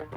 [0.00, 0.10] Kính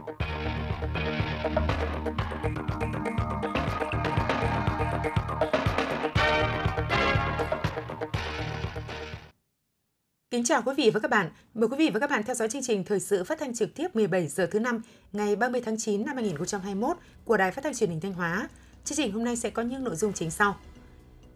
[10.43, 11.29] chào quý vị và các bạn.
[11.53, 13.75] Mời quý vị và các bạn theo dõi chương trình thời sự phát thanh trực
[13.75, 17.73] tiếp 17 giờ thứ năm, ngày 30 tháng 9 năm 2021 của Đài Phát thanh
[17.73, 18.49] Truyền hình Thanh Hóa.
[18.85, 20.59] Chương trình hôm nay sẽ có những nội dung chính sau.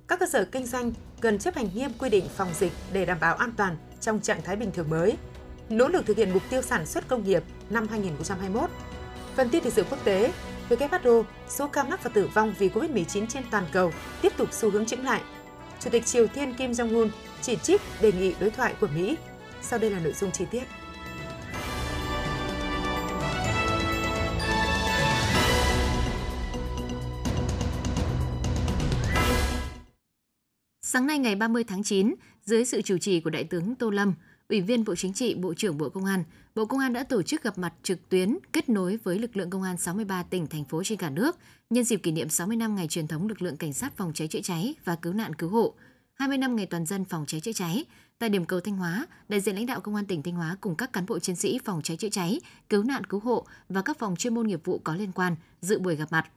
[0.07, 0.91] Các cơ sở kinh doanh
[1.21, 4.41] cần chấp hành nghiêm quy định phòng dịch để đảm bảo an toàn trong trạng
[4.41, 5.17] thái bình thường mới.
[5.69, 8.69] Nỗ lực thực hiện mục tiêu sản xuất công nghiệp năm 2021.
[9.35, 10.33] Phần tin thời sự quốc tế,
[10.69, 14.69] WHO, số ca mắc và tử vong vì Covid-19 trên toàn cầu tiếp tục xu
[14.69, 15.21] hướng chững lại.
[15.79, 17.09] Chủ tịch Triều Tiên Kim Jong-un
[17.41, 19.17] chỉ trích đề nghị đối thoại của Mỹ.
[19.61, 20.63] Sau đây là nội dung chi tiết.
[30.81, 34.13] Sáng nay ngày 30 tháng 9, dưới sự chủ trì của Đại tướng Tô Lâm,
[34.49, 36.23] Ủy viên Bộ Chính trị, Bộ trưởng Bộ Công an,
[36.55, 39.49] Bộ Công an đã tổ chức gặp mặt trực tuyến kết nối với lực lượng
[39.49, 41.37] công an 63 tỉnh, thành phố trên cả nước
[41.69, 44.27] nhân dịp kỷ niệm 60 năm ngày truyền thống lực lượng cảnh sát phòng cháy
[44.27, 45.73] chữa cháy và cứu nạn cứu hộ,
[46.13, 47.85] 20 năm ngày toàn dân phòng cháy chữa cháy.
[48.19, 50.75] Tại điểm cầu Thanh Hóa, đại diện lãnh đạo Công an tỉnh Thanh Hóa cùng
[50.75, 53.99] các cán bộ chiến sĩ phòng cháy chữa cháy, cứu nạn cứu hộ và các
[53.99, 56.31] phòng chuyên môn nghiệp vụ có liên quan dự buổi gặp mặt.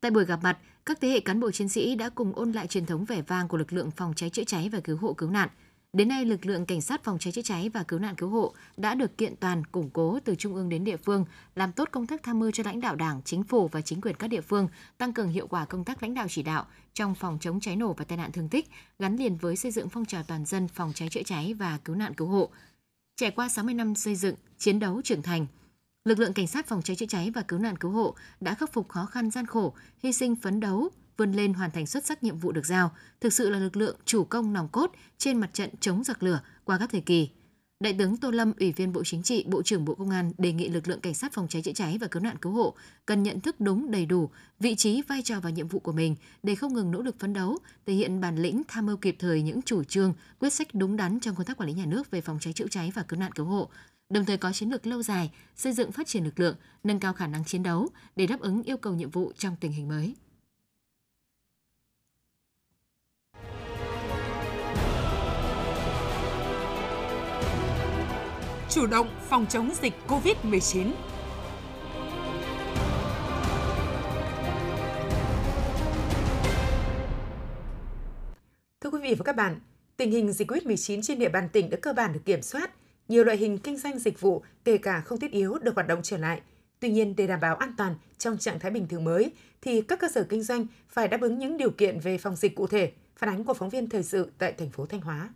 [0.00, 2.66] Tại buổi gặp mặt, các thế hệ cán bộ chiến sĩ đã cùng ôn lại
[2.66, 5.30] truyền thống vẻ vang của lực lượng phòng cháy chữa cháy và cứu hộ cứu
[5.30, 5.48] nạn.
[5.96, 8.54] Đến nay, lực lượng cảnh sát phòng cháy chữa cháy và cứu nạn cứu hộ
[8.76, 12.06] đã được kiện toàn, củng cố từ trung ương đến địa phương, làm tốt công
[12.06, 14.68] tác tham mưu cho lãnh đạo Đảng, chính phủ và chính quyền các địa phương,
[14.98, 17.92] tăng cường hiệu quả công tác lãnh đạo chỉ đạo trong phòng chống cháy nổ
[17.92, 20.92] và tai nạn thương tích, gắn liền với xây dựng phong trào toàn dân phòng
[20.94, 22.50] cháy chữa cháy và cứu nạn cứu hộ.
[23.16, 25.46] Trải qua 60 năm xây dựng, chiến đấu trưởng thành,
[26.04, 28.72] lực lượng cảnh sát phòng cháy chữa cháy và cứu nạn cứu hộ đã khắc
[28.72, 32.22] phục khó khăn gian khổ, hy sinh phấn đấu, vươn lên hoàn thành xuất sắc
[32.22, 35.50] nhiệm vụ được giao, thực sự là lực lượng chủ công nòng cốt trên mặt
[35.52, 37.28] trận chống giặc lửa qua các thời kỳ.
[37.80, 40.52] Đại tướng Tô Lâm, Ủy viên Bộ Chính trị, Bộ trưởng Bộ Công an đề
[40.52, 42.74] nghị lực lượng cảnh sát phòng cháy chữa cháy và cứu nạn cứu hộ
[43.06, 46.16] cần nhận thức đúng đầy đủ vị trí, vai trò và nhiệm vụ của mình
[46.42, 49.42] để không ngừng nỗ lực phấn đấu, thể hiện bản lĩnh tham mưu kịp thời
[49.42, 52.20] những chủ trương, quyết sách đúng đắn trong công tác quản lý nhà nước về
[52.20, 53.68] phòng cháy chữa cháy và cứu nạn cứu hộ,
[54.08, 57.12] đồng thời có chiến lược lâu dài xây dựng phát triển lực lượng, nâng cao
[57.12, 60.14] khả năng chiến đấu để đáp ứng yêu cầu nhiệm vụ trong tình hình mới.
[68.74, 70.92] Chủ động phòng chống dịch COVID-19.
[78.80, 79.60] Thưa quý vị và các bạn,
[79.96, 82.70] tình hình dịch COVID-19 trên địa bàn tỉnh đã cơ bản được kiểm soát.
[83.08, 86.00] Nhiều loại hình kinh doanh dịch vụ, kể cả không thiết yếu, được hoạt động
[86.02, 86.40] trở lại.
[86.80, 90.00] Tuy nhiên, để đảm bảo an toàn trong trạng thái bình thường mới, thì các
[90.00, 92.92] cơ sở kinh doanh phải đáp ứng những điều kiện về phòng dịch cụ thể.
[93.16, 95.28] Phản ánh của phóng viên thời sự tại thành phố Thanh Hóa.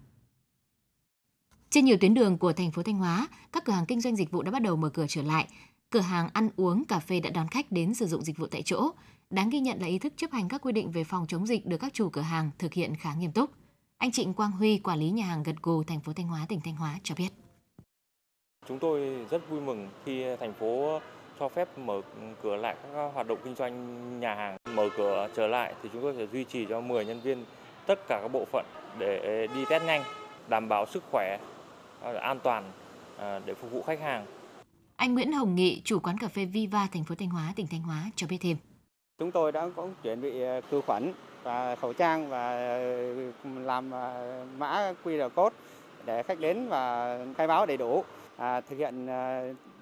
[1.77, 4.31] Trên nhiều tuyến đường của thành phố Thanh Hóa, các cửa hàng kinh doanh dịch
[4.31, 5.47] vụ đã bắt đầu mở cửa trở lại.
[5.91, 8.63] Cửa hàng ăn uống, cà phê đã đón khách đến sử dụng dịch vụ tại
[8.63, 8.91] chỗ.
[9.31, 11.67] Đáng ghi nhận là ý thức chấp hành các quy định về phòng chống dịch
[11.67, 13.51] được các chủ cửa hàng thực hiện khá nghiêm túc.
[13.99, 16.61] Anh Trịnh Quang Huy, quản lý nhà hàng gật gù thành phố Thanh Hóa, tỉnh
[16.65, 17.29] Thanh Hóa cho biết.
[18.69, 21.01] Chúng tôi rất vui mừng khi thành phố
[21.41, 22.01] cho phép mở
[22.43, 24.57] cửa lại các hoạt động kinh doanh nhà hàng.
[24.75, 27.45] Mở cửa trở lại thì chúng tôi sẽ duy trì cho 10 nhân viên
[27.87, 28.67] tất cả các bộ phận
[28.99, 30.03] để đi test nhanh,
[30.49, 31.39] đảm bảo sức khỏe
[32.15, 32.73] an toàn
[33.19, 34.27] à, để phục vụ khách hàng.
[34.97, 37.83] Anh Nguyễn Hồng Nghị, chủ quán cà phê Viva thành phố Thanh Hóa, tỉnh Thanh
[37.83, 38.57] Hóa cho biết thêm.
[39.19, 41.13] Chúng tôi đã có chuẩn bị à, khử khuẩn
[41.43, 42.79] và khẩu trang và
[43.45, 43.91] làm
[44.59, 45.57] mã QR code
[46.05, 48.05] để khách đến và khai báo đầy đủ,
[48.37, 49.07] à, thực hiện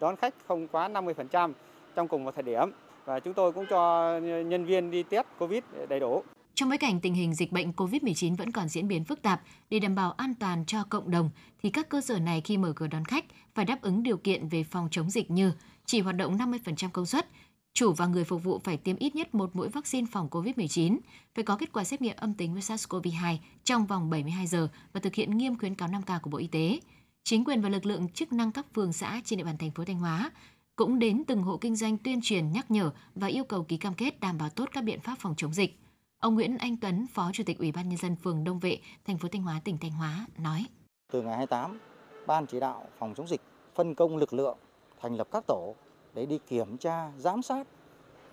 [0.01, 1.53] đón khách không quá 50%
[1.95, 2.71] trong cùng một thời điểm
[3.05, 6.23] và chúng tôi cũng cho nhân viên đi test Covid đầy đủ.
[6.55, 9.79] Trong bối cảnh tình hình dịch bệnh COVID-19 vẫn còn diễn biến phức tạp, để
[9.79, 11.31] đảm bảo an toàn cho cộng đồng,
[11.63, 14.49] thì các cơ sở này khi mở cửa đón khách phải đáp ứng điều kiện
[14.49, 15.53] về phòng chống dịch như
[15.87, 17.29] chỉ hoạt động 50% công suất,
[17.73, 20.99] chủ và người phục vụ phải tiêm ít nhất một mũi vaccine phòng COVID-19,
[21.35, 25.01] phải có kết quả xét nghiệm âm tính với SARS-CoV-2 trong vòng 72 giờ và
[25.01, 26.81] thực hiện nghiêm khuyến cáo 5K của Bộ Y tế.
[27.25, 29.85] Chính quyền và lực lượng chức năng các phường xã trên địa bàn thành phố
[29.85, 30.31] Thanh Hóa
[30.77, 33.95] cũng đến từng hộ kinh doanh tuyên truyền nhắc nhở và yêu cầu ký cam
[33.95, 35.79] kết đảm bảo tốt các biện pháp phòng chống dịch.
[36.25, 39.19] Ông Nguyễn Anh Tuấn, Phó Chủ tịch Ủy ban nhân dân phường Đông Vệ, thành
[39.19, 40.67] phố Thanh Hóa, tỉnh Thanh Hóa nói:
[41.13, 41.79] Từ ngày 28,
[42.27, 43.41] Ban chỉ đạo phòng chống dịch
[43.75, 44.59] phân công lực lượng
[45.01, 45.75] thành lập các tổ
[46.15, 47.67] để đi kiểm tra, giám sát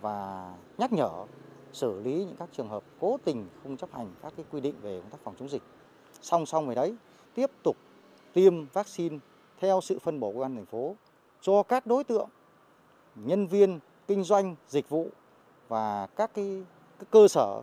[0.00, 1.10] và nhắc nhở
[1.72, 4.74] xử lý những các trường hợp cố tình không chấp hành các cái quy định
[4.82, 5.62] về công tác phòng chống dịch.
[6.22, 6.94] Song song với đấy,
[7.34, 7.76] tiếp tục
[8.32, 9.18] tiêm vaccine
[9.60, 10.96] theo sự phân bổ của ban thành phố
[11.40, 12.28] cho các đối tượng
[13.14, 15.08] nhân viên kinh doanh dịch vụ
[15.68, 16.64] và các cái,
[16.98, 17.62] cái cơ sở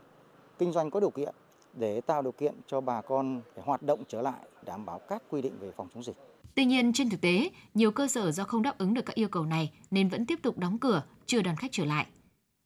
[0.59, 1.33] kinh doanh có điều kiện
[1.73, 5.23] để tạo điều kiện cho bà con để hoạt động trở lại đảm bảo các
[5.29, 6.15] quy định về phòng chống dịch.
[6.55, 9.27] Tuy nhiên, trên thực tế, nhiều cơ sở do không đáp ứng được các yêu
[9.29, 12.05] cầu này nên vẫn tiếp tục đóng cửa, chưa đón khách trở lại.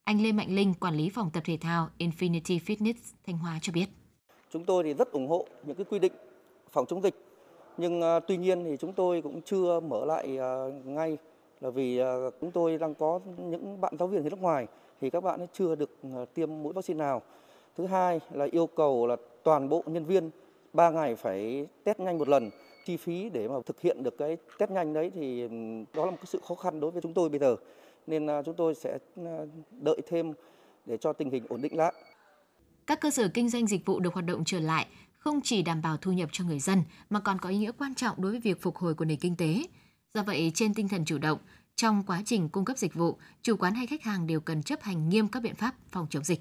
[0.04, 3.74] Anh Lê Mạnh Linh, quản lý phòng tập thể thao Infinity Fitness Thanh Hóa cho
[3.74, 3.86] biết.
[4.52, 6.14] Chúng tôi thì rất ủng hộ những cái quy định
[6.72, 7.16] phòng chống dịch,
[7.78, 11.18] nhưng uh, tuy nhiên thì chúng tôi cũng chưa mở lại uh, ngay
[11.62, 14.68] là vì uh, chúng tôi đang có những bạn giáo viên ở nước ngoài
[15.02, 17.22] thì các bạn ấy chưa được uh, tiêm mũi vaccine nào.
[17.78, 20.30] Thứ hai là yêu cầu là toàn bộ nhân viên
[20.74, 22.50] 3 ngày phải test nhanh một lần
[22.86, 25.48] chi phí để mà thực hiện được cái test nhanh đấy thì
[25.94, 27.56] đó là một cái sự khó khăn đối với chúng tôi bây giờ
[28.08, 29.38] nên à, chúng tôi sẽ à,
[29.72, 30.34] đợi thêm
[30.86, 31.94] để cho tình hình ổn định lại.
[32.88, 34.88] Các cơ sở kinh doanh dịch vụ được hoạt động trở lại
[35.18, 37.96] không chỉ đảm bảo thu nhập cho người dân mà còn có ý nghĩa quan
[37.96, 39.64] trọng đối với việc phục hồi của nền kinh tế.
[40.14, 41.40] Do vậy, trên tinh thần chủ động,
[41.76, 44.82] trong quá trình cung cấp dịch vụ, chủ quán hay khách hàng đều cần chấp
[44.82, 46.40] hành nghiêm các biện pháp phòng chống dịch.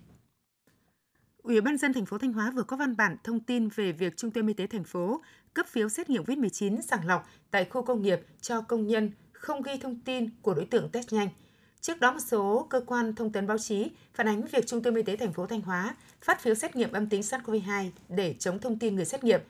[1.42, 4.16] Ủy ban dân thành phố Thanh Hóa vừa có văn bản thông tin về việc
[4.16, 5.22] Trung tâm Y tế thành phố
[5.54, 9.62] cấp phiếu xét nghiệm COVID-19 sàng lọc tại khu công nghiệp cho công nhân không
[9.62, 11.28] ghi thông tin của đối tượng test nhanh.
[11.80, 14.94] Trước đó một số cơ quan thông tấn báo chí phản ánh việc Trung tâm
[14.94, 18.58] Y tế thành phố Thanh Hóa phát phiếu xét nghiệm âm tính SARS-CoV-2 để chống
[18.58, 19.40] thông tin người xét nghiệm.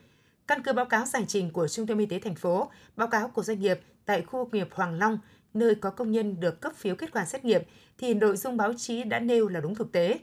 [0.47, 3.27] Căn cứ báo cáo giải trình của Trung tâm Y tế thành phố, báo cáo
[3.27, 5.19] của doanh nghiệp tại khu công nghiệp Hoàng Long,
[5.53, 7.61] nơi có công nhân được cấp phiếu kết quả xét nghiệm,
[7.97, 10.19] thì nội dung báo chí đã nêu là đúng thực tế.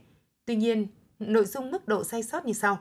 [0.47, 0.87] Tuy nhiên,
[1.21, 2.79] nội dung mức độ sai sót như sau.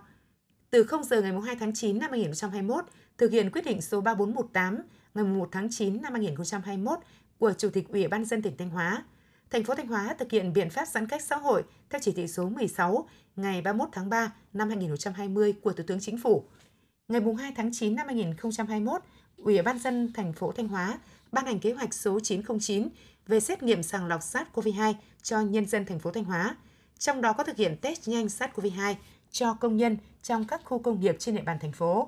[0.70, 2.86] Từ 0 giờ ngày 2 tháng 9 năm 2021,
[3.18, 4.78] thực hiện quyết định số 3418
[5.14, 7.00] ngày 1 tháng 9 năm 2021
[7.38, 9.04] của Chủ tịch Ủy ban dân tỉnh Thanh Hóa,
[9.50, 12.28] thành phố Thanh Hóa thực hiện biện pháp giãn cách xã hội theo chỉ thị
[12.28, 16.44] số 16 ngày 31 tháng 3 năm 2020 của Thủ tướng Chính phủ.
[17.08, 19.02] Ngày 2 tháng 9 năm 2021,
[19.38, 21.00] Ủy ban dân thành phố Thanh Hóa
[21.32, 22.90] ban hành kế hoạch số 909
[23.28, 24.94] về xét nghiệm sàng lọc SARS-CoV-2
[25.24, 26.56] cho nhân dân thành phố Thanh Hóa–
[27.00, 28.96] trong đó có thực hiện test nhanh SARS-CoV-2
[29.32, 32.08] cho công nhân trong các khu công nghiệp trên địa bàn thành phố.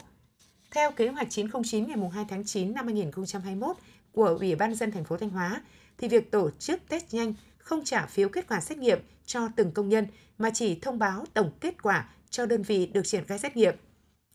[0.71, 3.75] Theo kế hoạch 909 ngày 2 tháng 9 năm 2021
[4.11, 5.61] của Ủy ban dân thành phố Thanh Hóa,
[5.97, 9.71] thì việc tổ chức test nhanh không trả phiếu kết quả xét nghiệm cho từng
[9.71, 10.07] công nhân
[10.37, 13.75] mà chỉ thông báo tổng kết quả cho đơn vị được triển khai xét nghiệm.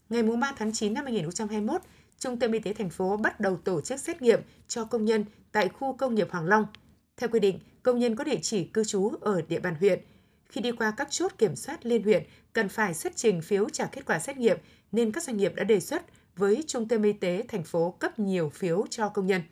[0.08, 1.80] Ngày 3 tháng 9 năm 2021,
[2.18, 5.24] Trung tâm Y tế thành phố bắt đầu tổ chức xét nghiệm cho công nhân
[5.52, 6.66] tại khu công nghiệp Hoàng Long.
[7.16, 10.00] Theo quy định, công nhân có địa chỉ cư trú ở địa bàn huyện–
[10.48, 12.22] khi đi qua các chốt kiểm soát liên huyện
[12.52, 14.58] cần phải xuất trình phiếu trả kết quả xét nghiệm
[14.92, 16.02] nên các doanh nghiệp đã đề xuất
[16.36, 19.42] với Trung tâm Y tế thành phố cấp nhiều phiếu cho công nhân.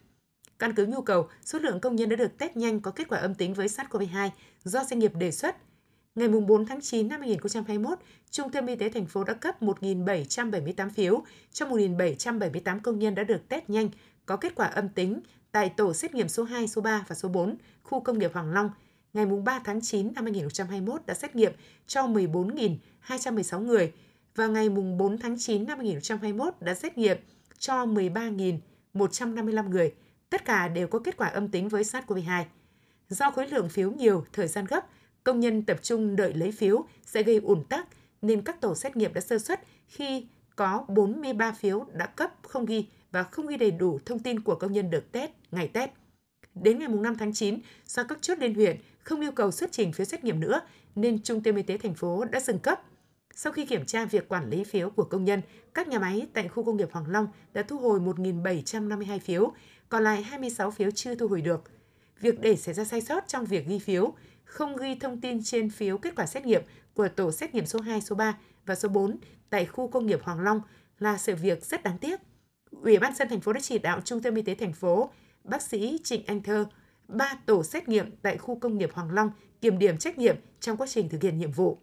[0.59, 3.19] Căn cứ nhu cầu, số lượng công nhân đã được test nhanh có kết quả
[3.19, 4.31] âm tính với SARS-CoV-2
[4.65, 5.57] do doanh nghiệp đề xuất.
[6.15, 7.99] Ngày 4 tháng 9 năm 2021,
[8.31, 13.25] Trung tâm Y tế thành phố đã cấp 1.778 phiếu cho 1.778 công nhân đã
[13.25, 13.89] được test nhanh
[14.27, 15.21] có kết quả âm tính
[15.53, 18.53] tại tổ xét nghiệm số 2, số 3 và số 4, khu công nghiệp Hoàng
[18.53, 18.71] Long–
[19.15, 21.53] ngày 3 tháng 9 năm 2021 đã xét nghiệm
[21.87, 23.93] cho 14.216 người
[24.35, 27.19] và ngày 4 tháng 9 năm 2021 đã xét nghiệm
[27.59, 29.95] cho 13.155 người.
[30.31, 32.45] Tất cả đều có kết quả âm tính với SARS-CoV-2.
[33.09, 34.87] Do khối lượng phiếu nhiều, thời gian gấp,
[35.25, 37.89] công nhân tập trung đợi lấy phiếu sẽ gây ủn tắc
[38.23, 40.27] nên các tổ xét nghiệm đã sơ xuất khi
[40.57, 44.55] có 43 phiếu đã cấp không ghi và không ghi đầy đủ thông tin của
[44.55, 45.91] công nhân được test, ngày test.
[46.55, 49.93] Đến ngày 5 tháng 9, do các chốt liên huyện không yêu cầu xuất trình
[49.93, 50.61] phiếu xét nghiệm nữa
[50.95, 52.83] nên Trung tâm Y tế thành phố đã dừng cấp.
[53.35, 55.43] Sau khi kiểm tra việc quản lý phiếu của công nhân,
[55.75, 59.53] các nhà máy tại khu công nghiệp Hoàng Long đã thu hồi 1.752 phiếu,
[59.89, 61.63] còn lại 26 phiếu chưa thu hồi được.
[62.21, 64.13] Việc để xảy ra sai sót trong việc ghi phiếu,
[64.45, 66.63] không ghi thông tin trên phiếu kết quả xét nghiệm
[66.95, 69.19] của tổ xét nghiệm số 2, số 3 và số 4
[69.51, 70.61] tại khu công nghiệp Hoàng Long
[70.99, 72.21] là sự việc rất đáng tiếc.
[72.71, 75.11] Ủy ban dân thành phố đã chỉ đạo Trung tâm Y tế thành phố,
[75.45, 76.67] bác sĩ Trịnh Anh Thơ,
[77.09, 79.31] 3 tổ xét nghiệm tại khu công nghiệp Hoàng Long
[79.61, 81.79] kiểm điểm trách nhiệm trong quá trình thực hiện nhiệm vụ.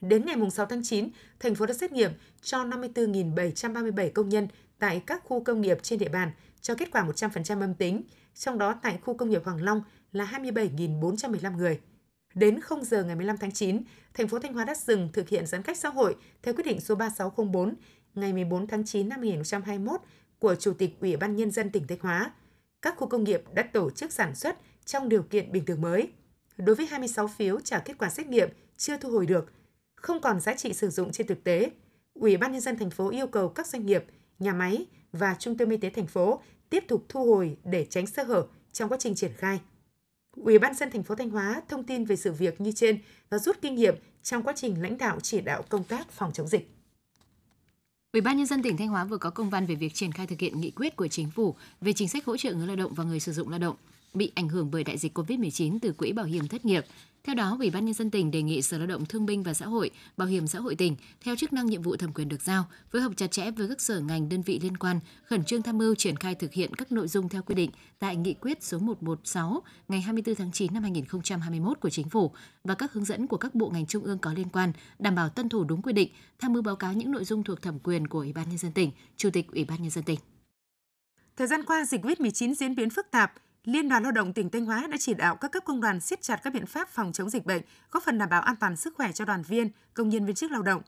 [0.00, 1.08] Đến ngày 6 tháng 9,
[1.40, 2.10] thành phố đã xét nghiệm
[2.42, 6.30] cho 54.737 công nhân tại các khu công nghiệp trên địa bàn
[6.60, 8.02] cho kết quả 100% âm tính,
[8.34, 11.80] trong đó tại khu công nghiệp Hoàng Long là 27.415 người.
[12.34, 13.82] Đến 0 giờ ngày 15 tháng 9,
[14.14, 16.80] thành phố Thanh Hóa đã dừng thực hiện giãn cách xã hội theo quyết định
[16.80, 17.74] số 3604
[18.14, 20.00] ngày 14 tháng 9 năm 2021
[20.38, 22.30] của Chủ tịch Ủy ban Nhân dân tỉnh Thanh Hóa–
[22.82, 26.08] các khu công nghiệp đã tổ chức sản xuất trong điều kiện bình thường mới.
[26.56, 29.52] Đối với 26 phiếu trả kết quả xét nghiệm chưa thu hồi được,
[29.96, 31.70] không còn giá trị sử dụng trên thực tế,
[32.20, 34.04] Ủy ban nhân dân thành phố yêu cầu các doanh nghiệp,
[34.38, 38.06] nhà máy và trung tâm y tế thành phố tiếp tục thu hồi để tránh
[38.06, 39.60] sơ hở trong quá trình triển khai.
[40.36, 42.98] Ủy ban dân thành phố Thanh Hóa thông tin về sự việc như trên
[43.30, 46.48] và rút kinh nghiệm trong quá trình lãnh đạo chỉ đạo công tác phòng chống
[46.48, 46.77] dịch.
[48.12, 50.26] Ủy ban nhân dân tỉnh Thanh Hóa vừa có công văn về việc triển khai
[50.26, 52.94] thực hiện nghị quyết của chính phủ về chính sách hỗ trợ người lao động
[52.94, 53.76] và người sử dụng lao động
[54.14, 56.84] bị ảnh hưởng bởi đại dịch COVID-19 từ quỹ bảo hiểm thất nghiệp.
[57.24, 59.54] Theo đó, Ủy ban nhân dân tỉnh đề nghị Sở Lao động Thương binh và
[59.54, 62.42] Xã hội, Bảo hiểm xã hội tỉnh theo chức năng nhiệm vụ thẩm quyền được
[62.42, 65.62] giao, phối hợp chặt chẽ với các sở ngành đơn vị liên quan, khẩn trương
[65.62, 68.62] tham mưu triển khai thực hiện các nội dung theo quy định tại Nghị quyết
[68.62, 72.30] số 116 ngày 24 tháng 9 năm 2021 của Chính phủ
[72.64, 75.28] và các hướng dẫn của các bộ ngành trung ương có liên quan, đảm bảo
[75.28, 78.06] tuân thủ đúng quy định, tham mưu báo cáo những nội dung thuộc thẩm quyền
[78.06, 80.18] của Ủy ban nhân dân tỉnh, Chủ tịch Ủy ban nhân dân tỉnh.
[81.36, 83.32] Thời gian qua, dịch COVID-19 diễn biến phức tạp,
[83.68, 86.22] Liên đoàn Lao động tỉnh Thanh Hóa đã chỉ đạo các cấp công đoàn siết
[86.22, 88.94] chặt các biện pháp phòng chống dịch bệnh, góp phần đảm bảo an toàn sức
[88.96, 90.82] khỏe cho đoàn viên, công nhân viên chức lao động.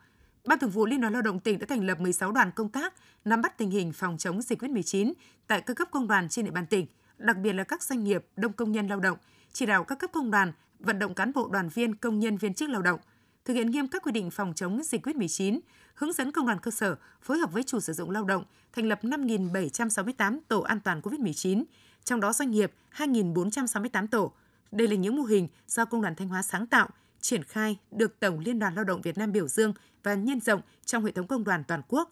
[0.45, 2.95] Ban Thường vụ Liên đoàn Lao động tỉnh đã thành lập 16 đoàn công tác
[3.25, 5.13] nắm bắt tình hình phòng chống dịch COVID-19
[5.47, 6.87] tại các cấp công đoàn trên địa bàn tỉnh,
[7.19, 9.19] đặc biệt là các doanh nghiệp đông công nhân lao động,
[9.53, 12.55] chỉ đạo các cấp công đoàn vận động cán bộ đoàn viên, công nhân viên
[12.55, 13.01] chức lao động
[13.45, 15.61] thực hiện nghiêm các quy định phòng chống dịch COVID-19,
[15.95, 18.89] hướng dẫn công đoàn cơ sở phối hợp với chủ sử dụng lao động thành
[18.89, 21.65] lập 5.768 tổ an toàn COVID-19,
[22.04, 24.33] trong đó doanh nghiệp 2.468 tổ.
[24.73, 26.88] Đây là những mô hình do Công đoàn Thanh Hóa sáng tạo,
[27.21, 30.61] triển khai được Tổng Liên đoàn Lao động Việt Nam biểu dương và nhân rộng
[30.85, 32.11] trong hệ thống công đoàn toàn quốc.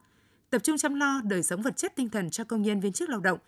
[0.50, 3.10] Tập trung chăm lo đời sống vật chất tinh thần cho công nhân viên chức
[3.10, 3.38] lao động.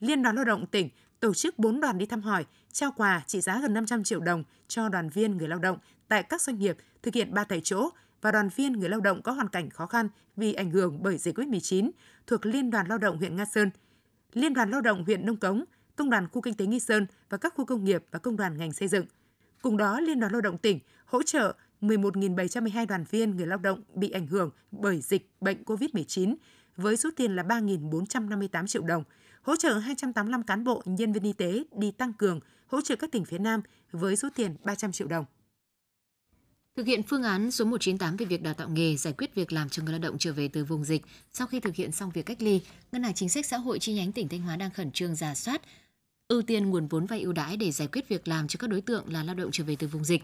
[0.00, 0.88] Liên đoàn Lao động tỉnh
[1.20, 4.44] tổ chức 4 đoàn đi thăm hỏi, trao quà trị giá gần 500 triệu đồng
[4.68, 7.90] cho đoàn viên người lao động tại các doanh nghiệp thực hiện ba tại chỗ
[8.20, 11.18] và đoàn viên người lao động có hoàn cảnh khó khăn vì ảnh hưởng bởi
[11.18, 11.90] dịch COVID-19
[12.26, 13.70] thuộc Liên đoàn Lao động huyện Nga Sơn,
[14.32, 15.64] Liên đoàn Lao động huyện Nông Cống,
[15.96, 18.58] Công đoàn khu kinh tế Nghi Sơn và các khu công nghiệp và công đoàn
[18.58, 19.06] ngành xây dựng.
[19.62, 23.82] Cùng đó, Liên đoàn Lao động tỉnh hỗ trợ 11.712 đoàn viên người lao động
[23.94, 26.34] bị ảnh hưởng bởi dịch bệnh COVID-19
[26.76, 29.04] với số tiền là 3.458 triệu đồng,
[29.42, 33.12] hỗ trợ 285 cán bộ nhân viên y tế đi tăng cường hỗ trợ các
[33.12, 33.60] tỉnh phía Nam
[33.92, 35.24] với số tiền 300 triệu đồng.
[36.76, 39.68] Thực hiện phương án số 198 về việc đào tạo nghề, giải quyết việc làm
[39.68, 41.02] cho người lao động trở về từ vùng dịch.
[41.32, 42.60] Sau khi thực hiện xong việc cách ly,
[42.92, 45.34] Ngân hàng Chính sách Xã hội chi nhánh tỉnh Thanh Hóa đang khẩn trương giả
[45.34, 45.62] soát,
[46.34, 48.80] ưu tiên nguồn vốn vay ưu đãi để giải quyết việc làm cho các đối
[48.80, 50.22] tượng là lao động trở về từ vùng dịch.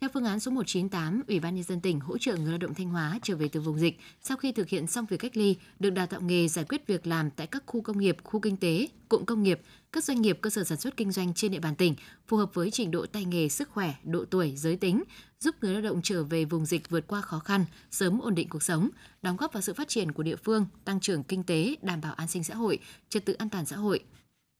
[0.00, 2.74] Theo phương án số 198, Ủy ban nhân dân tỉnh hỗ trợ người lao động
[2.74, 5.56] Thanh Hóa trở về từ vùng dịch sau khi thực hiện xong việc cách ly,
[5.78, 8.56] được đào tạo nghề giải quyết việc làm tại các khu công nghiệp, khu kinh
[8.56, 9.60] tế, cụm công nghiệp,
[9.92, 11.94] các doanh nghiệp cơ sở sản xuất kinh doanh trên địa bàn tỉnh
[12.28, 15.02] phù hợp với trình độ tay nghề, sức khỏe, độ tuổi, giới tính,
[15.40, 18.48] giúp người lao động trở về vùng dịch vượt qua khó khăn, sớm ổn định
[18.48, 18.88] cuộc sống,
[19.22, 22.14] đóng góp vào sự phát triển của địa phương, tăng trưởng kinh tế, đảm bảo
[22.14, 22.78] an sinh xã hội,
[23.08, 24.00] trật tự an toàn xã hội,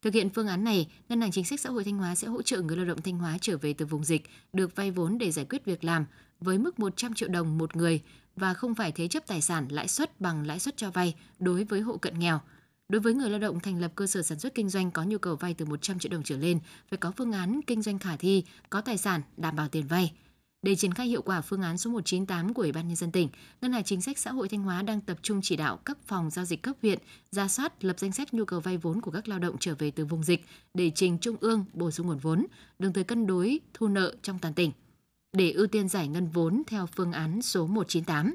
[0.02, 2.42] Thực hiện phương án này, Ngân hàng Chính sách Xã hội Thanh Hóa sẽ hỗ
[2.42, 5.30] trợ người lao động Thanh Hóa trở về từ vùng dịch được vay vốn để
[5.30, 6.06] giải quyết việc làm
[6.40, 8.00] với mức 100 triệu đồng một người
[8.36, 11.64] và không phải thế chấp tài sản lãi suất bằng lãi suất cho vay đối
[11.64, 12.40] với hộ cận nghèo.
[12.88, 15.18] Đối với người lao động thành lập cơ sở sản xuất kinh doanh có nhu
[15.18, 16.58] cầu vay từ 100 triệu đồng trở lên,
[16.90, 20.12] phải có phương án kinh doanh khả thi, có tài sản, đảm bảo tiền vay.
[20.62, 23.28] Để triển khai hiệu quả phương án số 198 của Ủy ban nhân dân tỉnh,
[23.60, 26.30] Ngân hàng Chính sách Xã hội Thanh Hóa đang tập trung chỉ đạo các phòng
[26.30, 26.98] giao dịch cấp huyện
[27.30, 29.90] ra soát lập danh sách nhu cầu vay vốn của các lao động trở về
[29.90, 32.46] từ vùng dịch để trình trung ương bổ sung nguồn vốn,
[32.78, 34.72] đồng thời cân đối thu nợ trong toàn tỉnh
[35.32, 38.34] để ưu tiên giải ngân vốn theo phương án số 198.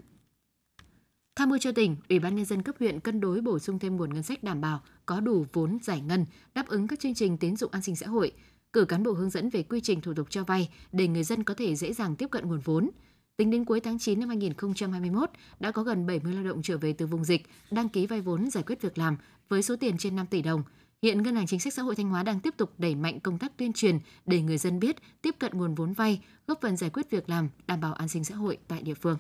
[1.35, 3.97] Tham mưu cho tỉnh, Ủy ban nhân dân cấp huyện cân đối bổ sung thêm
[3.97, 7.37] nguồn ngân sách đảm bảo có đủ vốn giải ngân đáp ứng các chương trình
[7.37, 8.31] tín dụng an sinh xã hội,
[8.73, 11.43] cử cán bộ hướng dẫn về quy trình thủ tục cho vay để người dân
[11.43, 12.89] có thể dễ dàng tiếp cận nguồn vốn.
[13.37, 16.93] Tính đến cuối tháng 9 năm 2021, đã có gần 70 lao động trở về
[16.93, 19.17] từ vùng dịch, đăng ký vay vốn giải quyết việc làm
[19.49, 20.63] với số tiền trên 5 tỷ đồng.
[21.01, 23.37] Hiện Ngân hàng Chính sách Xã hội Thanh Hóa đang tiếp tục đẩy mạnh công
[23.37, 26.89] tác tuyên truyền để người dân biết tiếp cận nguồn vốn vay, góp phần giải
[26.89, 29.17] quyết việc làm, đảm bảo an sinh xã hội tại địa phương.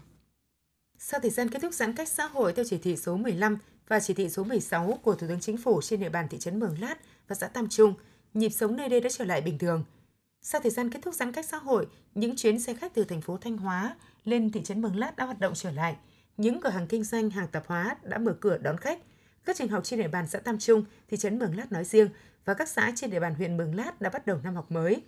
[0.97, 3.99] Sau thời gian kết thúc giãn cách xã hội theo chỉ thị số 15 và
[3.99, 6.79] chỉ thị số 16 của Thủ tướng Chính phủ trên địa bàn thị trấn Mường
[6.79, 6.95] Lát
[7.27, 7.93] và xã Tam Trung,
[8.33, 9.83] nhịp sống nơi đây đã trở lại bình thường.
[10.41, 13.21] Sau thời gian kết thúc giãn cách xã hội, những chuyến xe khách từ thành
[13.21, 15.95] phố Thanh Hóa lên thị trấn Mường Lát đã hoạt động trở lại.
[16.37, 18.99] Những cửa hàng kinh doanh hàng tạp hóa đã mở cửa đón khách.
[19.45, 22.09] Các trường học trên địa bàn xã Tam Trung, thị trấn Mường Lát nói riêng
[22.45, 25.01] và các xã trên địa bàn huyện Mường Lát đã bắt đầu năm học mới.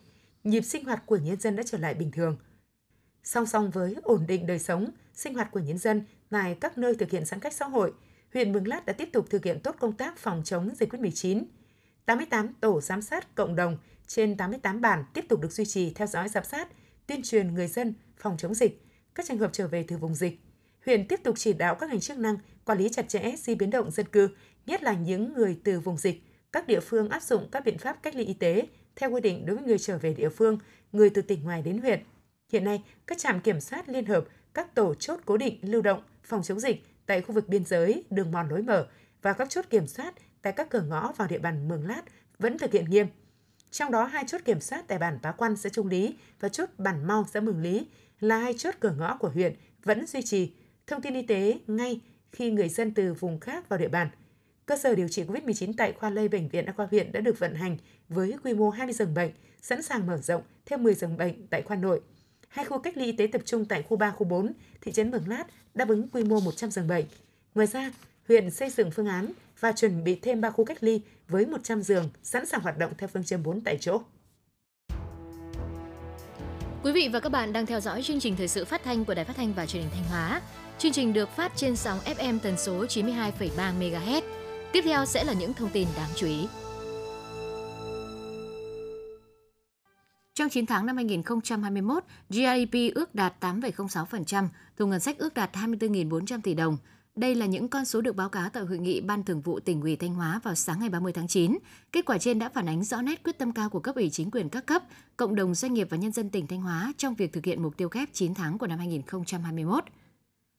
[0.43, 2.37] Nhịp sinh hoạt của nhân dân đã trở lại bình thường.
[3.23, 6.95] Song song với ổn định đời sống, sinh hoạt của nhân dân tại các nơi
[6.95, 7.93] thực hiện giãn cách xã hội,
[8.33, 11.43] huyện Mường Lát đã tiếp tục thực hiện tốt công tác phòng chống dịch COVID-19
[12.09, 16.07] 88 tổ giám sát cộng đồng trên 88 bản tiếp tục được duy trì theo
[16.07, 16.67] dõi giám sát,
[17.07, 18.85] tuyên truyền người dân phòng chống dịch,
[19.15, 20.39] các trường hợp trở về từ vùng dịch.
[20.85, 23.69] Huyện tiếp tục chỉ đạo các ngành chức năng quản lý chặt chẽ di biến
[23.69, 24.29] động dân cư,
[24.65, 26.23] nhất là những người từ vùng dịch.
[26.51, 29.45] Các địa phương áp dụng các biện pháp cách ly y tế theo quy định
[29.45, 30.57] đối với người trở về địa phương,
[30.91, 32.03] người từ tỉnh ngoài đến huyện.
[32.51, 36.03] Hiện nay, các trạm kiểm soát liên hợp, các tổ chốt cố định lưu động
[36.23, 38.87] phòng chống dịch tại khu vực biên giới, đường mòn lối mở
[39.21, 42.01] và các chốt kiểm soát tại các cửa ngõ vào địa bàn Mường Lát
[42.39, 43.07] vẫn thực hiện nghiêm.
[43.71, 46.69] Trong đó hai chốt kiểm soát tại bản Bá Quan xã Trung Lý và chốt
[46.77, 47.87] Bản Mau xã Mường Lý
[48.19, 49.53] là hai chốt cửa ngõ của huyện
[49.83, 50.51] vẫn duy trì
[50.87, 54.09] thông tin y tế ngay khi người dân từ vùng khác vào địa bàn.
[54.65, 57.39] cơ sở điều trị COVID-19 tại khoa lây Bệnh viện Đa khoa huyện đã được
[57.39, 57.77] vận hành
[58.09, 59.31] với quy mô 20 giường bệnh,
[59.61, 62.01] sẵn sàng mở rộng thêm 10 giường bệnh tại khoa nội.
[62.47, 65.11] Hai khu cách ly y tế tập trung tại khu 3, khu 4, thị trấn
[65.11, 65.43] Mường Lát
[65.73, 67.05] đáp ứng quy mô 100 giường bệnh.
[67.55, 67.91] Ngoài ra,
[68.29, 71.81] huyện xây dựng phương án và chuẩn bị thêm 3 khu cách ly với 100
[71.81, 74.01] giường sẵn sàng hoạt động theo phương châm 4 tại chỗ.
[76.83, 79.13] Quý vị và các bạn đang theo dõi chương trình thời sự phát thanh của
[79.13, 80.41] Đài Phát thanh và Truyền hình Thanh Hóa.
[80.77, 84.21] Chương trình được phát trên sóng FM tần số 92,3 MHz.
[84.71, 86.47] Tiếp theo sẽ là những thông tin đáng chú ý.
[90.33, 96.41] Trong 9 tháng năm 2021, GDP ước đạt 8,06%, thu ngân sách ước đạt 24.400
[96.43, 96.77] tỷ đồng.
[97.19, 99.81] Đây là những con số được báo cáo tại hội nghị Ban Thường vụ tỉnh
[99.81, 101.57] ủy Thanh Hóa vào sáng ngày 30 tháng 9.
[101.91, 104.31] Kết quả trên đã phản ánh rõ nét quyết tâm cao của cấp ủy chính
[104.31, 104.83] quyền các cấp,
[105.17, 107.77] cộng đồng doanh nghiệp và nhân dân tỉnh Thanh Hóa trong việc thực hiện mục
[107.77, 109.83] tiêu kép 9 tháng của năm 2021.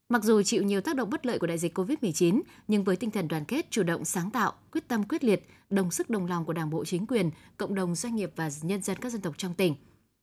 [0.09, 3.11] Mặc dù chịu nhiều tác động bất lợi của đại dịch COVID-19, nhưng với tinh
[3.11, 6.45] thần đoàn kết, chủ động sáng tạo, quyết tâm quyết liệt, đồng sức đồng lòng
[6.45, 9.35] của Đảng bộ chính quyền, cộng đồng doanh nghiệp và nhân dân các dân tộc
[9.39, 9.75] trong tỉnh,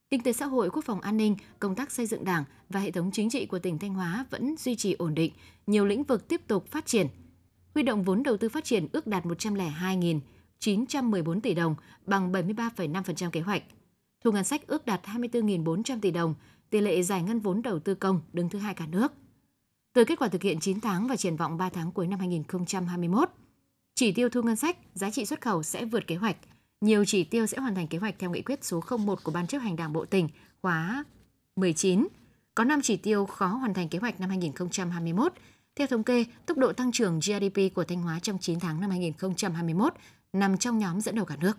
[0.10, 2.92] kinh tế xã hội, quốc phòng an ninh, công tác xây dựng Đảng và hệ
[2.92, 5.34] thống chính trị của tỉnh Thanh Hóa vẫn duy trì ổn định,
[5.68, 7.08] nhiều lĩnh vực tiếp tục phát triển.
[7.74, 13.42] Huy động vốn đầu tư phát triển ước đạt 102.914 tỷ đồng, bằng 73,5% kế
[13.42, 13.64] hoạch.
[14.24, 16.36] Thu ngân sách ước đạt 24.400 tỷ đồng,
[16.70, 19.14] tỷ lệ giải ngân vốn đầu tư công đứng thứ hai cả nước.
[19.94, 23.30] Từ kết quả thực hiện 9 tháng và triển vọng 3 tháng cuối năm 2021,
[23.96, 26.38] chỉ tiêu thu ngân sách, giá trị xuất khẩu sẽ vượt kế hoạch.
[26.82, 29.48] Nhiều chỉ tiêu sẽ hoàn thành kế hoạch theo nghị quyết số 01 của Ban
[29.48, 30.30] chấp hành Đảng Bộ tỉnh
[30.62, 31.04] khóa
[31.56, 32.08] 19.
[32.56, 35.34] Có 5 chỉ tiêu khó hoàn thành kế hoạch năm 2021.
[35.76, 38.90] Theo thống kê, tốc độ tăng trưởng GDP của Thanh Hóa trong 9 tháng năm
[38.90, 39.94] 2021
[40.34, 41.58] nằm trong nhóm dẫn đầu cả nước.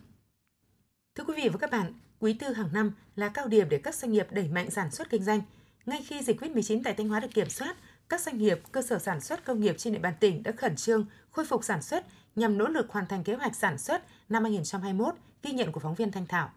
[1.14, 3.94] Thưa quý vị và các bạn, quý tư hàng năm là cao điểm để các
[3.94, 5.42] doanh nghiệp đẩy mạnh sản xuất kinh doanh.
[5.86, 7.76] Ngay khi dịch COVID-19 tại Thanh Hóa được kiểm soát,
[8.08, 10.76] các doanh nghiệp, cơ sở sản xuất công nghiệp trên địa bàn tỉnh đã khẩn
[10.76, 12.06] trương khôi phục sản xuất
[12.38, 15.94] nhằm nỗ lực hoàn thành kế hoạch sản xuất năm 2021, ghi nhận của phóng
[15.94, 16.50] viên Thanh Thảo.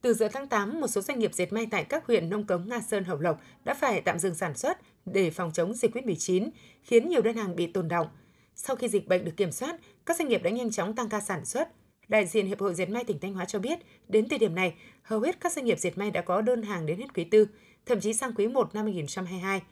[0.00, 2.68] Từ giữa tháng 8, một số doanh nghiệp dệt may tại các huyện Nông Cống,
[2.68, 6.50] Nga Sơn, Hậu Lộc đã phải tạm dừng sản xuất để phòng chống dịch COVID-19,
[6.82, 8.06] khiến nhiều đơn hàng bị tồn động.
[8.54, 11.20] Sau khi dịch bệnh được kiểm soát, các doanh nghiệp đã nhanh chóng tăng ca
[11.20, 11.68] sản xuất.
[12.08, 14.74] Đại diện Hiệp hội Dệt may tỉnh Thanh Hóa cho biết, đến thời điểm này,
[15.02, 17.46] hầu hết các doanh nghiệp dệt may đã có đơn hàng đến hết quý tư,
[17.86, 19.62] thậm chí sang quý 1 năm 2022.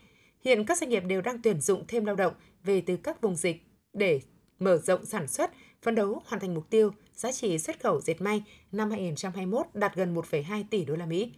[0.44, 2.32] Hiện các doanh nghiệp đều đang tuyển dụng thêm lao động
[2.64, 3.62] về từ các vùng dịch
[3.94, 4.20] để
[4.58, 5.50] mở rộng sản xuất,
[5.82, 9.94] phấn đấu hoàn thành mục tiêu giá trị xuất khẩu dệt may năm 2021 đạt
[9.94, 11.32] gần 1,2 tỷ đô la Mỹ.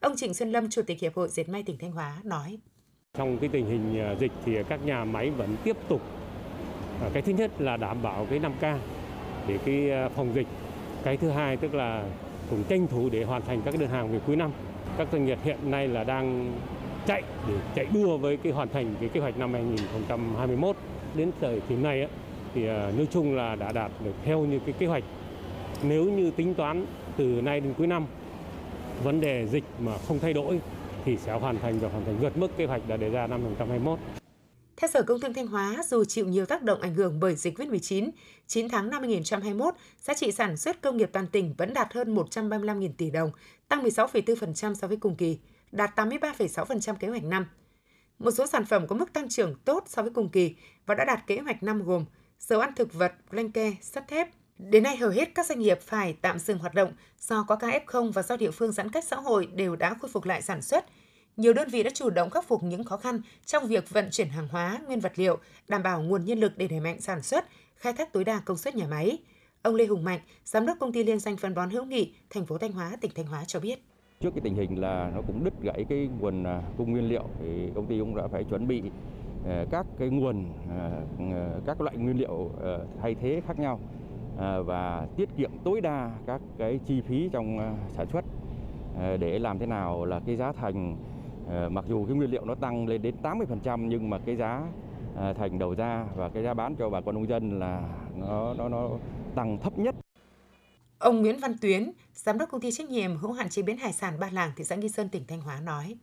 [0.00, 2.58] Ông Trịnh Xuân Lâm, Chủ tịch Hiệp hội Dệt may tỉnh Thanh Hóa nói:
[3.18, 6.02] Trong cái tình hình à, dịch thì các nhà máy vẫn tiếp tục
[7.00, 8.78] à, cái thứ nhất là đảm bảo cái 5K
[9.48, 10.46] để cái à, phòng dịch.
[11.02, 12.08] Cái thứ hai tức là
[12.50, 14.50] cũng tranh thủ để hoàn thành các đơn hàng về cuối năm.
[14.98, 16.54] Các doanh nghiệp hiện nay là đang
[17.06, 20.76] chạy để chạy đua với cái hoàn thành cái kế hoạch năm 2021
[21.16, 22.08] đến thời điểm này
[22.54, 25.04] thì à, nói chung là đã đạt được theo như cái kế hoạch
[25.82, 28.06] nếu như tính toán từ nay đến cuối năm
[29.04, 30.60] vấn đề dịch mà không thay đổi
[31.04, 33.40] thì sẽ hoàn thành và hoàn thành vượt mức kế hoạch đã đề ra năm
[33.40, 33.98] 2021.
[34.76, 37.58] Theo Sở Công Thương Thanh Hóa, dù chịu nhiều tác động ảnh hưởng bởi dịch
[37.58, 38.10] COVID-19,
[38.46, 42.14] 9 tháng năm 2021, giá trị sản xuất công nghiệp toàn tỉnh vẫn đạt hơn
[42.14, 43.30] 135.000 tỷ đồng,
[43.68, 45.38] tăng 16,4% so với cùng kỳ,
[45.72, 47.46] đạt 83,6% kế hoạch năm.
[48.18, 50.54] Một số sản phẩm có mức tăng trưởng tốt so với cùng kỳ
[50.86, 52.04] và đã đạt kế hoạch năm gồm
[52.38, 54.28] dầu ăn thực vật, lanh ke, sắt thép.
[54.58, 57.68] Đến nay hầu hết các doanh nghiệp phải tạm dừng hoạt động do có ca
[57.86, 60.62] F0 và do địa phương giãn cách xã hội đều đã khôi phục lại sản
[60.62, 60.84] xuất.
[61.36, 64.28] Nhiều đơn vị đã chủ động khắc phục những khó khăn trong việc vận chuyển
[64.28, 67.44] hàng hóa, nguyên vật liệu, đảm bảo nguồn nhân lực để đẩy mạnh sản xuất,
[67.76, 69.18] khai thác tối đa công suất nhà máy.
[69.62, 72.46] Ông Lê Hùng Mạnh, giám đốc công ty liên doanh phân bón hữu nghị, thành
[72.46, 73.78] phố Thanh Hóa, tỉnh Thanh Hóa cho biết.
[74.20, 77.24] Trước cái tình hình là nó cũng đứt gãy cái nguồn à, cung nguyên liệu
[77.40, 78.82] thì công ty cũng đã phải chuẩn bị
[79.48, 80.90] à, các cái nguồn à,
[81.66, 82.50] các loại nguyên liệu
[83.02, 83.80] thay thế khác nhau
[84.64, 88.24] và tiết kiệm tối đa các cái chi phí trong sản xuất.
[89.20, 90.96] Để làm thế nào là cái giá thành
[91.70, 94.62] mặc dù cái nguyên liệu nó tăng lên đến 80% nhưng mà cái giá
[95.16, 97.82] thành đầu ra và cái giá bán cho bà con nông dân là
[98.16, 98.88] nó nó nó
[99.34, 99.94] tăng thấp nhất.
[101.06, 103.92] Ông Nguyễn Văn Tuyến, giám đốc công ty trách nhiệm hữu hạn chế biến hải
[103.92, 105.96] sản Ba Làng thị xã Nghi Sơn tỉnh Thanh Hóa nói: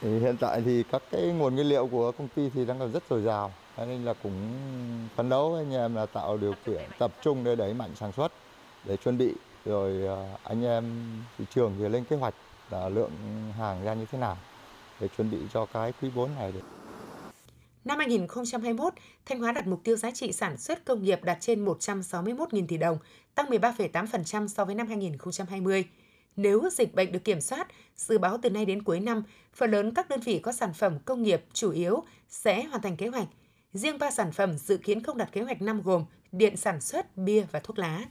[0.00, 2.92] thì hiện tại thì các cái nguồn nguyên liệu của công ty thì đang còn
[2.92, 4.52] rất dồi dào nên là cũng
[5.16, 8.32] phấn đấu anh em là tạo điều kiện tập trung để đẩy mạnh sản xuất
[8.84, 9.32] để chuẩn bị
[9.64, 10.84] rồi à, anh em
[11.38, 12.34] thị trường thì lên kế hoạch
[12.70, 13.12] là lượng
[13.58, 14.36] hàng ra như thế nào
[15.00, 16.81] để chuẩn bị cho cái quý 4 này được.
[17.84, 18.94] Năm 2021,
[19.26, 22.76] Thanh Hóa đặt mục tiêu giá trị sản xuất công nghiệp đạt trên 161.000 tỷ
[22.76, 22.98] đồng,
[23.34, 25.84] tăng 13,8% so với năm 2020.
[26.36, 29.22] Nếu dịch bệnh được kiểm soát, dự báo từ nay đến cuối năm,
[29.54, 32.96] phần lớn các đơn vị có sản phẩm công nghiệp chủ yếu sẽ hoàn thành
[32.96, 33.28] kế hoạch.
[33.72, 37.16] Riêng ba sản phẩm dự kiến không đạt kế hoạch năm gồm điện sản xuất,
[37.16, 38.04] bia và thuốc lá.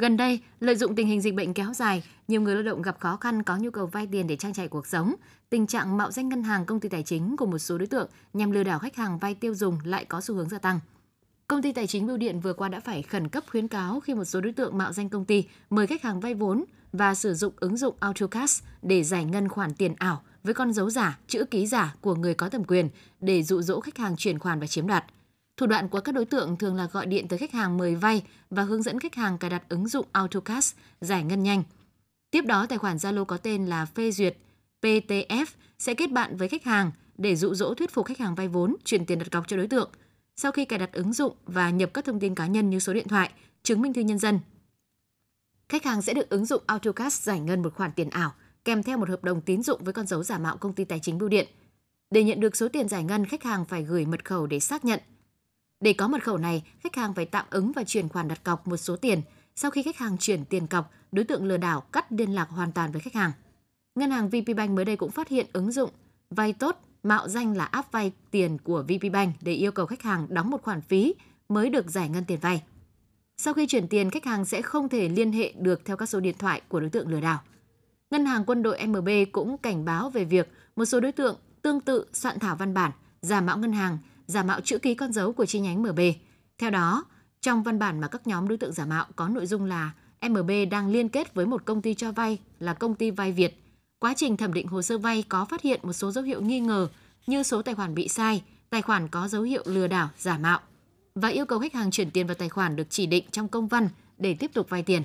[0.00, 3.00] Gần đây, lợi dụng tình hình dịch bệnh kéo dài, nhiều người lao động gặp
[3.00, 5.14] khó khăn có nhu cầu vay tiền để trang trải cuộc sống.
[5.50, 8.08] Tình trạng mạo danh ngân hàng, công ty tài chính của một số đối tượng
[8.32, 10.80] nhằm lừa đảo khách hàng vay tiêu dùng lại có xu hướng gia tăng.
[11.48, 14.14] Công ty tài chính Bưu điện vừa qua đã phải khẩn cấp khuyến cáo khi
[14.14, 17.34] một số đối tượng mạo danh công ty mời khách hàng vay vốn và sử
[17.34, 21.44] dụng ứng dụng AutoCash để giải ngân khoản tiền ảo với con dấu giả, chữ
[21.44, 22.88] ký giả của người có thẩm quyền
[23.20, 25.04] để dụ dỗ khách hàng chuyển khoản và chiếm đoạt.
[25.56, 28.22] Thủ đoạn của các đối tượng thường là gọi điện tới khách hàng mời vay
[28.50, 31.62] và hướng dẫn khách hàng cài đặt ứng dụng AutoCash giải ngân nhanh.
[32.30, 34.36] Tiếp đó, tài khoản Zalo có tên là phê duyệt
[34.82, 35.46] PTF
[35.78, 38.76] sẽ kết bạn với khách hàng để dụ dỗ thuyết phục khách hàng vay vốn,
[38.84, 39.90] chuyển tiền đặt cọc cho đối tượng.
[40.36, 42.94] Sau khi cài đặt ứng dụng và nhập các thông tin cá nhân như số
[42.94, 43.30] điện thoại,
[43.62, 44.40] chứng minh thư nhân dân,
[45.68, 48.98] khách hàng sẽ được ứng dụng AutoCash giải ngân một khoản tiền ảo kèm theo
[48.98, 51.28] một hợp đồng tín dụng với con dấu giả mạo công ty tài chính bưu
[51.28, 51.48] điện.
[52.10, 54.84] Để nhận được số tiền giải ngân, khách hàng phải gửi mật khẩu để xác
[54.84, 55.00] nhận–
[55.80, 58.66] để có mật khẩu này, khách hàng phải tạm ứng và chuyển khoản đặt cọc
[58.66, 59.22] một số tiền.
[59.56, 62.72] Sau khi khách hàng chuyển tiền cọc, đối tượng lừa đảo cắt liên lạc hoàn
[62.72, 63.32] toàn với khách hàng.
[63.94, 65.90] Ngân hàng VPBank mới đây cũng phát hiện ứng dụng
[66.30, 70.26] vay tốt mạo danh là app vay tiền của VPBank để yêu cầu khách hàng
[70.30, 71.14] đóng một khoản phí
[71.48, 72.62] mới được giải ngân tiền vay.
[73.36, 76.20] Sau khi chuyển tiền, khách hàng sẽ không thể liên hệ được theo các số
[76.20, 77.42] điện thoại của đối tượng lừa đảo.
[78.10, 81.80] Ngân hàng quân đội MB cũng cảnh báo về việc một số đối tượng tương
[81.80, 82.90] tự soạn thảo văn bản,
[83.22, 86.00] giả mạo ngân hàng giả mạo chữ ký con dấu của chi nhánh MB.
[86.58, 87.04] Theo đó,
[87.40, 89.92] trong văn bản mà các nhóm đối tượng giả mạo có nội dung là
[90.28, 93.62] MB đang liên kết với một công ty cho vay là công ty vay Việt.
[93.98, 96.60] Quá trình thẩm định hồ sơ vay có phát hiện một số dấu hiệu nghi
[96.60, 96.88] ngờ
[97.26, 100.60] như số tài khoản bị sai, tài khoản có dấu hiệu lừa đảo, giả mạo
[101.14, 103.68] và yêu cầu khách hàng chuyển tiền vào tài khoản được chỉ định trong công
[103.68, 105.02] văn để tiếp tục vay tiền.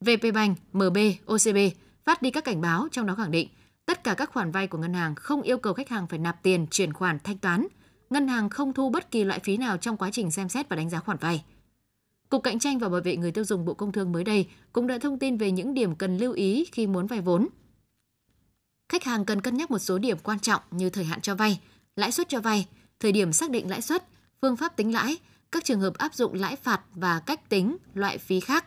[0.00, 1.58] VP Bank, MB, OCB
[2.04, 3.48] phát đi các cảnh báo trong đó khẳng định
[3.86, 6.42] tất cả các khoản vay của ngân hàng không yêu cầu khách hàng phải nạp
[6.42, 7.66] tiền chuyển khoản thanh toán–
[8.10, 10.76] ngân hàng không thu bất kỳ loại phí nào trong quá trình xem xét và
[10.76, 11.44] đánh giá khoản vay.
[12.28, 14.86] Cục Cạnh tranh và Bảo vệ người tiêu dùng Bộ Công Thương mới đây cũng
[14.86, 17.48] đã thông tin về những điểm cần lưu ý khi muốn vay vốn.
[18.88, 21.60] Khách hàng cần cân nhắc một số điểm quan trọng như thời hạn cho vay,
[21.96, 22.66] lãi suất cho vay,
[23.00, 24.04] thời điểm xác định lãi suất,
[24.42, 25.16] phương pháp tính lãi,
[25.52, 28.66] các trường hợp áp dụng lãi phạt và cách tính loại phí khác.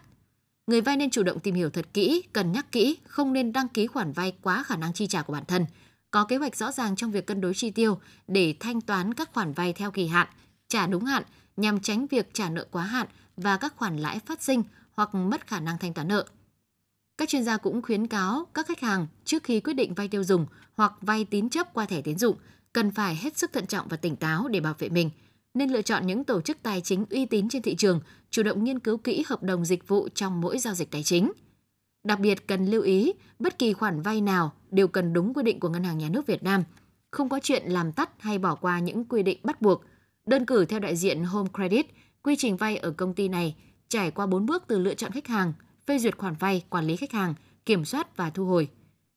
[0.67, 3.67] Người vay nên chủ động tìm hiểu thật kỹ, cân nhắc kỹ, không nên đăng
[3.67, 5.65] ký khoản vay quá khả năng chi trả của bản thân–
[6.13, 9.33] có kế hoạch rõ ràng trong việc cân đối chi tiêu để thanh toán các
[9.33, 10.27] khoản vay theo kỳ hạn,
[10.67, 11.23] trả đúng hạn
[11.57, 15.47] nhằm tránh việc trả nợ quá hạn và các khoản lãi phát sinh hoặc mất
[15.47, 16.25] khả năng thanh toán nợ.
[17.17, 20.23] Các chuyên gia cũng khuyến cáo các khách hàng trước khi quyết định vay tiêu
[20.23, 20.45] dùng
[20.75, 22.37] hoặc vay tín chấp qua thẻ tín dụng
[22.73, 25.09] cần phải hết sức thận trọng và tỉnh táo để bảo vệ mình,
[25.53, 28.63] nên lựa chọn những tổ chức tài chính uy tín trên thị trường, chủ động
[28.63, 31.31] nghiên cứu kỹ hợp đồng dịch vụ trong mỗi giao dịch tài chính–
[32.03, 35.59] Đặc biệt cần lưu ý, bất kỳ khoản vay nào đều cần đúng quy định
[35.59, 36.63] của Ngân hàng Nhà nước Việt Nam,
[37.11, 39.83] không có chuyện làm tắt hay bỏ qua những quy định bắt buộc.
[40.25, 41.85] Đơn cử theo đại diện Home Credit,
[42.23, 43.55] quy trình vay ở công ty này
[43.89, 45.53] trải qua 4 bước từ lựa chọn khách hàng,
[45.87, 47.33] phê duyệt khoản vay, quản lý khách hàng,
[47.65, 48.69] kiểm soát và thu hồi.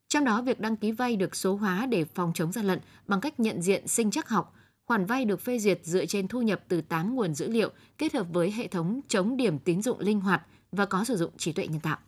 [0.08, 3.20] Trong đó, việc đăng ký vay được số hóa để phòng chống gian lận bằng
[3.20, 4.54] cách nhận diện sinh chắc học.
[4.86, 8.14] Khoản vay được phê duyệt dựa trên thu nhập từ 8 nguồn dữ liệu kết
[8.14, 11.52] hợp với hệ thống chống điểm tín dụng linh hoạt và có sử dụng trí
[11.52, 11.98] tuệ nhân tạo.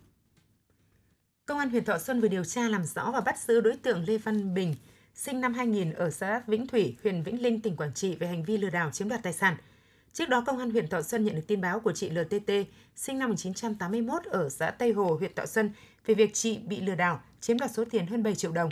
[1.49, 4.05] Công an huyện Thọ Xuân vừa điều tra làm rõ và bắt giữ đối tượng
[4.07, 4.75] Lê Văn Bình,
[5.15, 8.45] sinh năm 2000 ở xã Vĩnh Thủy, huyện Vĩnh Linh, tỉnh Quảng Trị về hành
[8.45, 9.57] vi lừa đảo chiếm đoạt tài sản.
[10.13, 12.53] Trước đó, Công an huyện Thọ Xuân nhận được tin báo của chị LTT,
[12.97, 15.71] sinh năm 1981 ở xã Tây Hồ, huyện Thọ Xuân
[16.07, 18.71] về việc chị bị lừa đảo chiếm đoạt số tiền hơn 7 triệu đồng.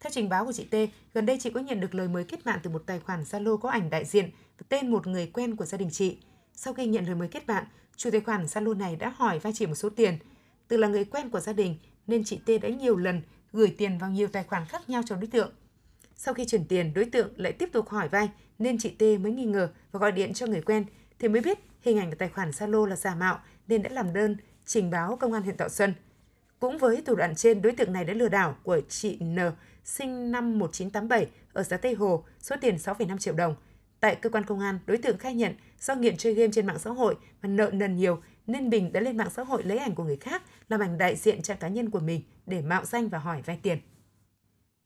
[0.00, 0.74] Theo trình báo của chị T,
[1.14, 3.56] gần đây chị có nhận được lời mời kết bạn từ một tài khoản Zalo
[3.56, 6.18] có ảnh đại diện và tên một người quen của gia đình chị.
[6.54, 7.64] Sau khi nhận lời mời kết bạn,
[7.96, 10.18] chủ tài khoản Zalo này đã hỏi vay chị một số tiền.
[10.68, 11.76] Từ là người quen của gia đình
[12.08, 15.16] nên chị T đã nhiều lần gửi tiền vào nhiều tài khoản khác nhau cho
[15.16, 15.52] đối tượng.
[16.16, 19.32] Sau khi chuyển tiền, đối tượng lại tiếp tục hỏi vay nên chị T mới
[19.32, 20.84] nghi ngờ và gọi điện cho người quen
[21.18, 24.12] thì mới biết hình ảnh của tài khoản Zalo là giả mạo nên đã làm
[24.12, 25.94] đơn trình báo công an huyện Thọ Xuân.
[26.58, 29.38] Cũng với thủ đoạn trên, đối tượng này đã lừa đảo của chị N
[29.84, 33.54] sinh năm 1987 ở xã Tây Hồ số tiền 6,5 triệu đồng.
[34.00, 36.78] Tại cơ quan công an, đối tượng khai nhận do nghiện chơi game trên mạng
[36.78, 39.94] xã hội và nợ nần nhiều nên Bình đã lên mạng xã hội lấy ảnh
[39.94, 43.08] của người khác làm ảnh đại diện trang cá nhân của mình để mạo danh
[43.08, 43.78] và hỏi vay tiền.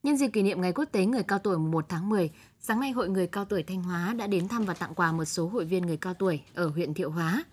[0.03, 2.91] Nhân dịp kỷ niệm Ngày Quốc tế Người cao tuổi 1 tháng 10, sáng nay
[2.91, 5.65] Hội Người cao tuổi Thanh Hóa đã đến thăm và tặng quà một số hội
[5.65, 7.45] viên người cao tuổi ở huyện Thiệu Hóa.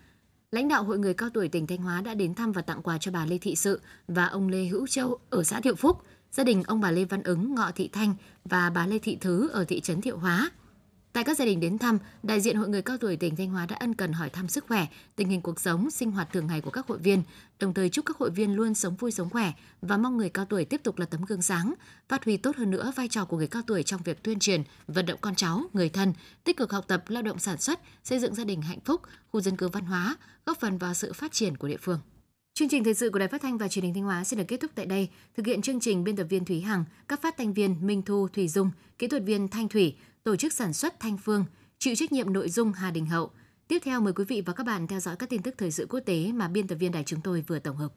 [0.50, 2.98] Lãnh đạo Hội Người cao tuổi tỉnh Thanh Hóa đã đến thăm và tặng quà
[2.98, 5.96] cho bà Lê Thị Sự và ông Lê Hữu Châu ở xã Thiệu Phúc,
[6.32, 9.48] gia đình ông bà Lê Văn Ứng, ngọ Thị Thanh và bà Lê Thị Thứ
[9.48, 10.50] ở thị trấn Thiệu Hóa.
[11.12, 13.66] Tại các gia đình đến thăm, đại diện Hội người cao tuổi tỉnh Thanh Hóa
[13.66, 16.60] đã ân cần hỏi thăm sức khỏe, tình hình cuộc sống, sinh hoạt thường ngày
[16.60, 17.22] của các hội viên,
[17.58, 20.44] đồng thời chúc các hội viên luôn sống vui sống khỏe và mong người cao
[20.44, 21.74] tuổi tiếp tục là tấm gương sáng,
[22.08, 24.62] phát huy tốt hơn nữa vai trò của người cao tuổi trong việc tuyên truyền,
[24.86, 26.12] vận động con cháu, người thân,
[26.44, 29.40] tích cực học tập, lao động sản xuất, xây dựng gia đình hạnh phúc, khu
[29.40, 32.00] dân cư văn hóa, góp phần vào sự phát triển của địa phương.
[32.54, 34.44] Chương trình thời sự của Đài Phát thanh và Truyền hình Thanh Hóa xin được
[34.48, 35.08] kết thúc tại đây.
[35.36, 38.28] Thực hiện chương trình biên tập viên Thúy Hằng, các phát thanh viên Minh Thu,
[38.28, 41.44] Thùy Dung, kỹ thuật viên Thanh Thủy, tổ chức sản xuất Thanh Phương,
[41.78, 43.30] chịu trách nhiệm nội dung Hà Đình Hậu.
[43.68, 45.86] Tiếp theo mời quý vị và các bạn theo dõi các tin tức thời sự
[45.90, 47.92] quốc tế mà biên tập viên đài chúng tôi vừa tổng hợp.